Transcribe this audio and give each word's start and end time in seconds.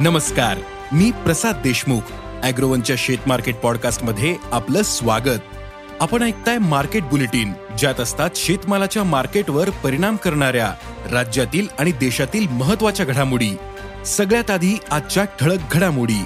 नमस्कार 0.00 0.58
मी 0.92 1.10
प्रसाद 1.10 1.56
देशमुख 1.56 2.00
अॅग्रोवनच्या 2.42 2.96
शेत 2.98 3.18
मार्केट 3.26 3.56
पॉडकास्टमध्ये 3.56 4.36
आपलं 4.52 4.82
स्वागत. 4.82 5.40
आपण 6.00 6.22
ऐकताय 6.22 6.58
मार्केट 6.58 7.02
बुलेटिन 7.02 7.52
ज्यात 7.78 8.00
असतात 8.00 8.30
शेतमालाच्या 8.34 9.04
मार्केटवर 9.04 9.70
परिणाम 9.70 10.16
करणाऱ्या 10.16 10.74
राज्यातील 11.12 11.66
आणि 11.78 11.92
देशातील 11.92 12.48
महत्त्वाच्या 12.48 13.06
घडामोडी. 13.06 13.50
सगळ्यात 14.06 14.50
आधी 14.50 14.78
आजच्या 14.90 15.24
ठळक 15.24 15.58
घडामोडी. 15.72 16.24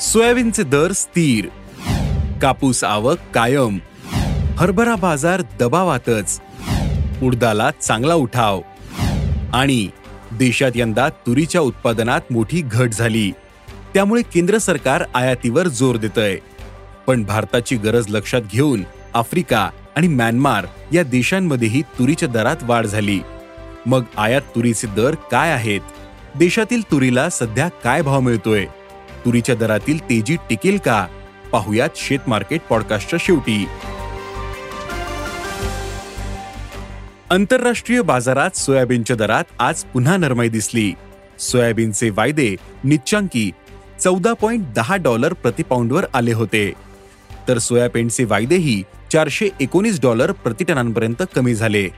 सोयाबीनचे 0.00 0.62
दर 0.62 0.92
स्थिर. 0.92 1.48
कापूस 2.42 2.84
आवक 2.84 3.18
कायम. 3.34 3.78
हरभरा 4.56 4.94
बाजार 4.94 5.42
दबावातच. 5.60 6.40
उडदाला 7.22 7.70
चांगला 7.70 8.14
उठाव. 8.14 8.60
आणि 9.52 9.88
देशात 10.38 10.70
यंदा 10.74 11.08
तुरीच्या 11.08 11.60
उत्पादनात 11.60 12.20
मोठी 12.30 12.60
घट 12.60 12.90
झाली. 12.90 13.30
त्यामुळे 13.94 14.22
केंद्र 14.22 14.58
सरकार 14.58 15.04
आयातीवर 15.14 15.68
जोर 15.68 15.96
देतय. 15.96 16.36
पण 17.06 17.24
भारताची 17.24 17.76
गरज 17.76 18.04
लक्षात 18.08 18.42
घेऊन 18.52 18.82
आफ्रिका 19.14 19.70
आणि 19.96 20.08
म्यानमार 20.08 20.66
या 20.92 21.02
देशांमध्येही 21.02 21.82
तुरीच्या 21.82 22.28
दरात 22.28 22.56
वाढ 22.62 22.86
झाली. 22.86 23.20
मग 23.86 24.02
आयात 24.16 24.40
तुरीचे 24.40 24.86
दर 24.86 25.14
काय 25.14 25.50
आहेत? 25.50 25.80
देशातील 26.38 26.82
तुरीला 26.90 27.30
सध्या 27.30 27.68
काय 27.68 28.02
भाव 28.02 28.20
मिळतोय? 28.20 28.64
तुरीच्या 29.24 29.54
दरातील 29.54 30.04
तेजी 30.04 30.36
टिकेल 30.36 30.78
का? 30.78 31.06
पाहुयात 31.52 31.88
शेत 31.96 32.18
मार्केट 32.26 32.60
पॉडकास्टच्या 32.60 33.18
शेवटी. 33.22 33.68
आंतरराष्ट्रीय 37.32 38.02
बाजारात 38.02 38.56
सोयाबीनच्या 38.56 39.16
दरात 39.16 39.44
आज 39.58 39.84
पुन्हा 39.84 40.16
नरमाई 40.16 40.48
दिसली. 40.48 40.92
सोयाबीनचे 41.38 42.10
वायदे 42.10 42.56
निच्चांकी 42.84 43.50
चौदा 44.00 44.32
पॉइंट 44.32 44.64
दहा 44.76 44.96
डॉलर 44.96 45.32
प्रतिपाऊंडवर 45.32 46.04
आले 46.14 46.32
होते. 46.32 46.72
तर 47.48 47.58
सोयाबीनचे 47.58 48.24
वायदेही 48.24 48.82
चारशे 49.12 49.48
एकोणीस 49.60 50.00
डॉलर 50.00 50.32
प्रतिटनांपर्यंत 50.32 51.22
कमी 51.34 51.54
झाले. 51.54 51.88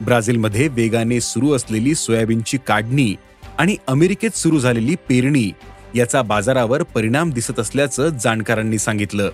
ब्राझीलमध्ये 0.00 0.68
वेगाने 0.68 1.20
सुरू 1.20 1.52
असलेली 1.52 1.94
सोयाबीनची 1.94 2.58
काढणी 2.66 3.14
आणि 3.58 3.76
अमेरिकेत 3.86 4.36
सुरू 4.36 4.58
झालेली 4.58 4.94
पेरणी 4.94 5.50
याचा 5.94 6.22
बाजारावर 6.22 6.82
परिणाम 6.82 7.30
दिसत 7.30 7.60
असल्याचं 7.60 8.08
जाणकारांनी 8.08 8.78
सांगितलं. 8.78 9.30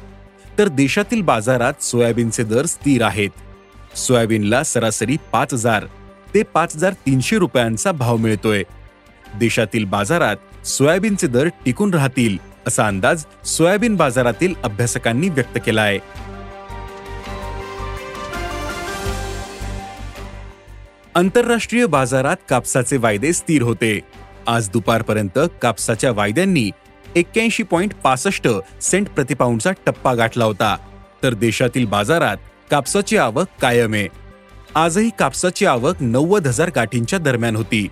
तर 0.59 0.69
देशातील 0.69 1.23
बाजारात 1.23 1.83
सोयाबीनचे 1.83 2.43
दर 2.43 2.67
स्थिर 2.67 3.03
आहेत. 3.03 3.31
सोयाबीनला 3.97 4.63
सरासरी 4.63 5.17
पाच 5.33 5.53
हजार 5.55 5.85
ते 6.35 6.43
पाच 6.43 6.77
हजार 6.77 6.93
तीनशे 7.07 7.39
रुपयांचा 7.39 7.93
भाव 7.93 8.17
मिळतोय. 8.17 8.63
देशातील 9.39 9.85
बाजारात 9.85 10.67
सोयाबीनचे 10.67 11.27
दर 11.27 11.49
टिकून 11.65 11.95
राहतील 11.95 12.37
असा 12.67 12.87
अंदाज 12.87 13.25
सोयाबीन 13.47 13.97
बाजारातील 13.97 14.55
अभ्यासकांनी 14.65 15.29
व्यक्त 15.29 15.59
केला 15.67 15.83
आहे 15.83 15.99
आंतरराष्ट्रीय 21.15 21.87
बाजारात 21.87 22.37
कापसाचे 22.49 22.97
वायदे 22.97 23.33
स्थिर 23.33 23.63
होते. 23.63 24.01
आज 24.47 24.69
दुपारपर्यंत 24.71 25.39
कापसाच्या 25.63 26.13
वायद्यांनी 26.13 26.71
एक्क्याऐंशी 27.17 27.63
पॉईंट 27.63 27.95
पासष्ट 27.95 28.49
सेंट 28.83 29.09
प्रतिपाऊंडचा 29.09 29.71
टप्पा 29.87 30.15
गाठला 30.15 30.45
होता. 30.45 30.77
तर 31.23 31.35
देशातील 31.35 31.87
बाजारात 31.87 32.37
कापसाची 32.71 33.17
आवक 33.17 33.47
कायम 33.63 33.95
आहे. 33.95 34.09
आजही 34.75 35.11
कापसाची 35.19 35.67
आवक 35.67 35.95
नव्वद 36.01 36.47
हजार 36.47 36.71
गाठींच्या 36.77 37.19
दरम्यान 37.19 37.57
होती. 37.57 37.89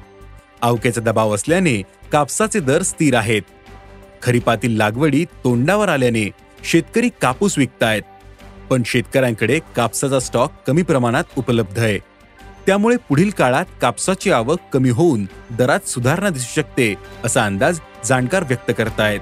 आवकेचा 0.62 1.00
दबाव 1.00 1.34
असल्याने 1.34 1.82
कापसाचे 2.12 2.60
दर 2.60 2.82
स्थिर 2.82 3.14
आहेत. 3.14 3.42
खरीपातील 4.22 4.76
लागवडी 4.76 5.24
तोंडावर 5.24 5.88
आल्याने 5.88 6.30
शेतकरी 6.64 7.08
कापूस 7.22 7.58
विकतायत. 7.58 8.02
पण 8.70 8.82
शेतकऱ्यांकडे 8.86 9.60
कापसाचा 9.76 10.20
स्टॉक 10.20 10.52
कमी 10.66 10.82
प्रमाणात 10.82 11.24
उपलब्ध 11.38 11.78
आहे. 11.78 11.98
त्यामुळे 12.66 12.96
पुढील 12.96 13.30
काळात 13.30 13.64
कापसाची 13.80 14.30
आवक 14.30 14.58
कमी 14.72 14.90
होऊन 14.90 15.26
दरात 15.50 15.88
सुधारणा 15.88 16.28
दिसू 16.28 16.52
शकते 16.56 16.94
असा 17.24 17.44
अंदाज 17.44 17.80
जाणकार 18.04 18.44
व्यक्त 18.44 18.72
करतायत. 18.78 19.20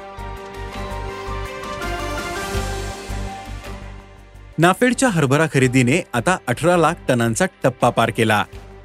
नाफेडच्या 4.59 5.09
हरभरा 5.09 5.47
खरेदीने 5.55 6.03
आता 6.15 6.37
अठरा 6.47 6.77
लाख 6.77 6.93
टनांचा 7.09 7.47
टप्पा 7.65 7.91
पार 7.91 8.11
केला. 8.11 8.45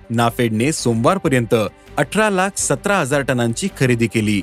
नाफेडने 0.09 0.71
सोमवारपर्यंत 0.71 1.55
अठरा 1.97 2.29
लाख 2.29 2.49
सतरा 2.57 2.97
हजार 2.97 3.21
टनांची 3.21 3.67
खरेदी 3.79 4.07
केली. 4.07 4.41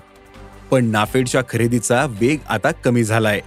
पण 0.70 0.84
नाफेडच्या 0.84 1.42
खरेदीचा 1.48 2.04
वेग 2.08 2.38
आता 2.48 2.70
कमी 2.70 3.04
झालाय. 3.04 3.40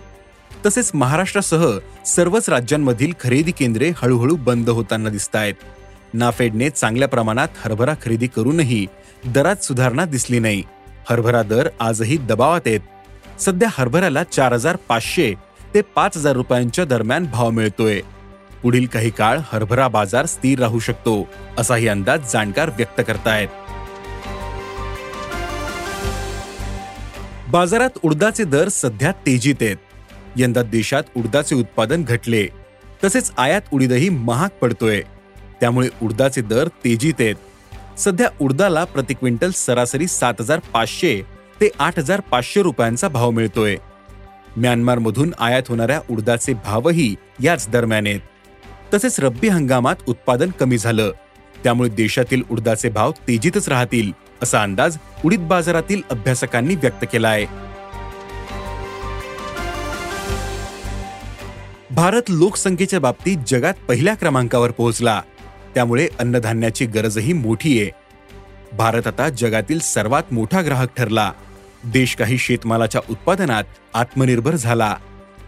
तसेच 0.65 0.91
महाराष्ट्रासह 0.93 1.77
सर्वच 2.05 2.49
राज्यांमधील 2.49 3.13
खरेदी 3.19 3.51
केंद्रे 3.51 3.91
हळूहळू 3.97 4.35
बंद 4.35 4.69
होताना 4.69 5.09
दिसत 5.09 5.35
आहेत 5.35 5.53
नाफेडने 6.13 6.69
चांगल्या 6.69 7.07
प्रमाणात 7.07 7.47
हरभरा 7.57 7.93
खरेदी 7.93 8.27
करूनही 8.27 8.85
दरात 9.25 9.63
सुधारणा 9.63 10.05
दिसली 10.05 10.39
नाही. 10.39 10.63
हरभरा 11.09 11.43
दर 11.43 11.69
आजही 11.79 12.17
दबावात 12.17 12.61
आहेत. 12.65 12.79
सध्या 13.39 13.69
हरभऱ्याला 13.71 14.23
चार 14.23 14.53
हजार 14.53 14.75
पाचशे 14.75 15.33
ते 15.73 15.81
पाच 15.81 16.17
हजार 16.17 16.33
रुपयांच्या 16.33 16.85
दरम्यान 16.85 17.25
भाव 17.31 17.49
मिळतोय. 17.49 18.01
पुढील 18.61 18.85
काही 18.85 19.09
काळ 19.09 19.39
हरभरा 19.43 19.87
बाजार 19.87 20.25
स्थिर 20.25 20.59
राहू 20.59 20.79
शकतो 20.79 21.27
असाही 21.57 21.87
अंदाज 21.87 22.31
जाणकार 22.33 22.69
व्यक्त 22.69 23.01
करतायत. 23.07 23.47
बाजारात 27.49 27.89
उडदाचे 28.03 28.43
दर 28.43 28.67
सध्या 28.67 29.11
तेजीत 29.11 29.55
आहेत. 29.61 29.77
यंदा 30.37 30.63
देशात 30.63 31.03
उडदाचे 31.17 31.55
उत्पादन 31.55 32.03
घटले 32.03 32.47
तसेच 33.03 33.31
आयात 33.37 33.61
उडीदही 33.73 34.09
महाग 34.09 34.49
पडतोय. 34.61 35.01
त्यामुळे 35.59 35.89
उडदाचे 36.01 36.41
दर 36.41 36.67
तेजीत 36.67 37.13
आहेत. 37.19 37.35
सध्या 37.99 38.27
उडदाला 38.41 38.83
प्रति 38.83 39.13
क्विंटल 39.13 39.51
सरासरी 39.51 40.07
सात 40.07 40.33
हजार 40.39 40.59
पाचशे 40.73 41.21
ते 41.61 41.69
आठ 41.79 41.99
हजार 41.99 42.19
पाचशे 42.21 42.61
रुपयांचा 42.61 43.07
भाव 43.07 43.31
मिळतोय. 43.31 43.75
म्यानमारमधून 44.59 45.33
आयात 45.39 45.63
होणाऱ्या 45.69 45.99
उडदाचे 46.09 46.53
भावही 46.53 47.15
याच 47.43 47.69
दरम्यान 47.69 48.07
आहेत. 48.07 48.19
तसेच 48.93 49.19
रब्बी 49.19 49.47
हंगामात 49.47 49.95
उत्पादन 50.07 50.49
कमी 50.49 50.77
झालं. 50.77 51.11
त्यामुळे 51.63 51.89
देशातील 51.89 52.43
उडदाचे 52.51 52.89
भाव 52.89 53.11
तेजीतच 53.11 53.69
राहतील 53.69 54.11
असा 54.43 54.61
अंदाज 54.63 54.97
उडीद 55.25 55.39
बाजारातील 55.39 56.01
अभ्यासकांनी 56.11 56.75
व्यक्त 56.75 57.05
केला 57.13 57.29
आहे 57.29 57.45
भारत 61.91 62.21
लोकसंख्येच्या 62.29 62.99
बाबतीत 62.99 63.37
जगात 63.47 63.73
पहिल्या 63.87 64.13
क्रमांकावर 64.15 64.71
पोहोचला. 64.71 65.21
त्यामुळे 65.75 66.07
अन्नधान्याची 66.19 66.85
गरजही 66.85 67.33
मोठी 67.33 67.81
आहे. 67.81 67.89
भारत 68.75 69.07
आता 69.07 69.29
जगातील 69.29 69.79
सर्वात 69.79 70.33
मोठा 70.33 70.61
ग्राहक 70.65 70.89
ठरला. 70.97 71.31
देश 71.85 72.15
काही 72.15 72.37
शेतमालाच्या 72.37 73.01
उत्पादनात 73.09 73.63
आत्मनिर्भर 73.93 74.55
झाला 74.55 74.95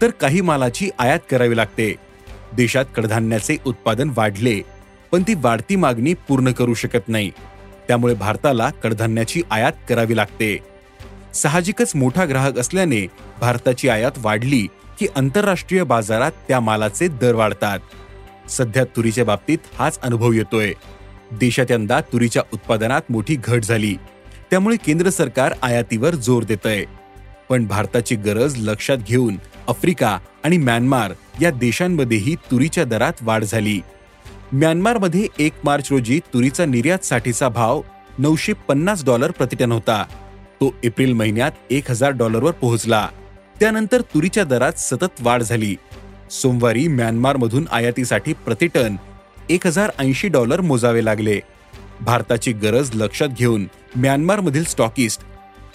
तर 0.02 0.10
काही 0.10 0.40
मालाची 0.40 0.90
आयात 0.98 1.18
करावी 1.30 1.56
लागते. 1.56 1.94
देशात 2.52 2.84
कडधान्याचे 2.96 3.56
उत्पादन 3.64 4.10
वाढले 4.16 4.60
पण 5.12 5.22
ती 5.22 5.34
वाढती 5.34 5.76
मागणी 5.76 6.14
पूर्ण 6.14 6.52
करू 6.52 6.74
शकत 6.74 7.08
नाही. 7.08 7.30
त्यामुळे 7.88 8.14
भारताला 8.14 8.70
कडधान्याची 8.70 9.42
आयात 9.50 9.72
करावी 9.88 10.16
लागते. 10.16 10.58
साहजिकच 11.34 11.96
मोठा 11.96 12.24
ग्राहक 12.28 12.58
असल्याने 12.58 13.06
भारताची 13.40 13.88
आयात 13.88 14.12
वाढली 14.18 14.66
की 14.98 15.06
आंतरराष्ट्रीय 15.16 15.82
बाजारात 15.82 16.32
त्या 16.48 16.60
मालाचे 16.60 17.08
दर 17.08 17.34
वाढतात. 17.34 17.78
सध्या 18.50 18.84
तुरीच्या 18.84 19.24
बाबतीत 19.24 19.58
हाच 19.78 20.00
अनुभव 20.00 20.32
येतोय. 20.32 20.72
देशात 21.32 21.70
यंदा 21.70 22.00
तुरीच्या 22.00 22.42
उत्पादनात 22.52 23.02
मोठी 23.10 23.36
घट 23.44 23.62
झाली. 23.62 23.96
त्यामुळे 24.52 24.76
केंद्र 24.76 25.10
सरकार 25.10 25.52
आयातीवर 25.62 26.14
जोर 26.14 26.44
देत 26.44 26.66
आहे 26.66 26.84
पण 27.48 27.66
भारताची 27.66 28.16
गरज 28.16 28.54
लक्षात 28.56 28.96
घेऊन 28.96 29.36
आफ्रिका 29.68 30.18
आणि 30.44 30.58
म्यानमार 30.58 31.12
या 31.42 31.50
देशांमध्येही 31.50 32.34
तुरीच्या 32.34 32.84
दरात 32.84 33.12
वाढ 33.22 33.44
झाली. 33.44 33.80
म्यानमारमध्ये 34.52 35.26
एक 35.38 35.52
मार्च 35.64 35.88
रोजी 35.90 36.18
तुरीचा 36.34 36.64
निर्यात 36.64 37.04
साठीचा 37.04 37.48
भाव 37.48 37.80
नऊशे 38.18 38.52
पन्नास 38.52 39.04
डॉलर 39.04 39.30
प्रतिटन 39.30 39.72
होता. 39.72 40.04
तो 40.60 40.74
एप्रिल 40.84 41.12
महिन्यात 41.12 41.52
एक 41.70 41.90
हजार 41.90 42.10
डॉलरवर 42.10 42.52
पोहोचला. 42.52 43.08
त्यानंतर 43.60 44.00
तुरीच्या 44.00 44.44
दरात 44.44 44.72
सतत 44.72 45.20
वाढ 45.20 45.42
झाली. 45.42 45.76
सोमवारी 46.30 46.88
म्यानमारमधून 46.88 47.68
आयातीसाठी 47.72 48.32
प्रतिटन 48.32 48.96
एक 49.50 49.66
हजार 49.66 49.90
ऐंशी 49.98 50.28
डॉलर 50.28 50.60
मोजावे 50.60 51.04
लागले. 51.04 51.40
भारताची 52.02 52.52
गरज 52.52 52.90
लक्षात 52.94 53.28
घेऊन 53.28 53.66
म्यानमारमधील 53.96 54.64
स्टॉकिस्ट 54.64 55.20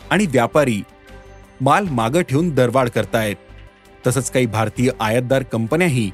आणि 0.09 0.25
व्यापारी 0.25 0.81
माल 1.61 1.87
मागं 1.89 2.21
ठेवून 2.21 2.49
दरवाढ 2.49 2.89
करतायत. 2.89 3.35
तसंच 4.07 4.31
काही 4.31 4.45
भारतीय 4.45 4.89
आयातदार 4.99 5.43
कंपन्याही 5.43 6.09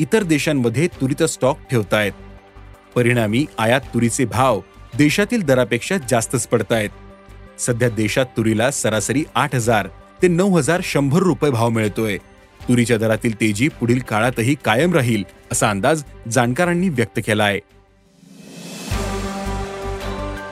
इतर 0.00 0.22
देशांमध्ये 0.22 0.86
तुरीचा 1.00 1.26
स्टॉक 1.26 1.58
ठेवतायत. 1.70 2.12
परिणामी 2.94 3.44
आयात 3.58 3.80
तुरीचे 3.94 4.24
भाव 4.24 4.60
देशातील 4.98 5.42
दरापेक्षा 5.42 5.96
जास्तच 6.10 6.46
पडतायत. 6.46 6.90
सध्या 7.58 7.88
देशात 7.88 8.26
तुरीला 8.36 8.70
सरासरी 8.70 9.24
आठ 9.34 9.54
हजार 9.54 9.88
ते 10.22 10.28
नऊ 10.28 10.56
हजार 10.56 10.80
शंभर 10.84 11.22
रुपये 11.22 11.50
भाव 11.50 11.68
मिळतोय. 11.68 12.16
तुरीच्या 12.68 12.96
दरातील 12.96 13.40
तेजी 13.40 13.68
पुढील 13.68 13.98
काळातही 13.98 14.54
कायम 14.64 14.94
राहील 14.94 15.24
असा 15.52 15.70
अंदाज 15.70 16.02
जाणकारांनी 16.30 16.88
व्यक्त 16.88 17.20
केला 17.26 17.44
आहे 17.44 17.60